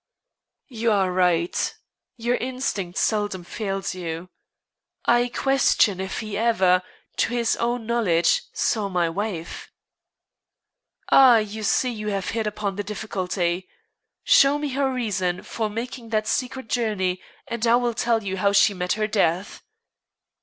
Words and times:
"You 0.69 0.91
are 0.93 1.11
right. 1.11 1.75
Your 2.17 2.33
instinct 2.37 2.97
seldom 2.97 3.43
fails 3.43 3.93
you. 3.93 4.31
I 5.05 5.27
question 5.27 5.99
if 5.99 6.21
he 6.21 6.35
ever, 6.35 6.81
to 7.17 7.29
his 7.33 7.55
own 7.57 7.85
knowledge, 7.85 8.41
saw 8.51 8.89
my 8.89 9.09
wife." 9.09 9.69
"Ah! 11.11 11.37
You 11.37 11.61
see 11.61 11.91
you 11.91 12.07
have 12.07 12.29
hit 12.31 12.47
upon 12.47 12.77
the 12.77 12.83
difficulty. 12.83 13.69
Show 14.23 14.57
me 14.57 14.69
her 14.69 14.91
reason 14.91 15.43
for 15.43 15.69
making 15.69 16.09
that 16.09 16.25
secret 16.25 16.67
journey, 16.67 17.21
and 17.47 17.67
I 17.67 17.75
will 17.75 17.93
tell 17.93 18.23
you 18.23 18.37
how 18.37 18.53
she 18.53 18.73
met 18.73 18.93
her 18.93 19.05
death." 19.05 19.61